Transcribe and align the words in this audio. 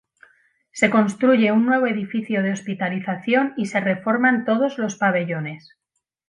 Se 0.71 0.89
construye 0.89 1.51
un 1.51 1.67
nuevo 1.67 1.85
edificio 1.85 2.41
de 2.41 2.53
hospitalización 2.53 3.53
y 3.55 3.67
se 3.67 3.79
reforman 3.81 4.45
todos 4.45 4.79
los 4.79 4.95
pabellones. 4.95 5.77